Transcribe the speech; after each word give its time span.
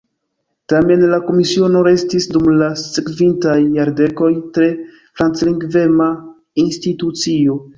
Tamen 0.71 1.03
la 1.11 1.19
Komisiono 1.25 1.83
restis 1.87 2.25
dum 2.37 2.47
la 2.61 2.69
sekvintaj 2.85 3.55
jardekoj 3.75 4.31
tre 4.57 4.71
franclingvema 5.21 6.09
institucio. 6.67 7.61